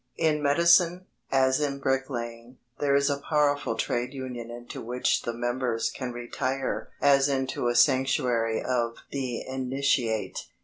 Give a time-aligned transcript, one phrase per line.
[0.17, 5.91] In medicine, as in bricklaying, there is a powerful trade union into which the members
[5.91, 10.47] can retire as into a sanctuary of the initiate.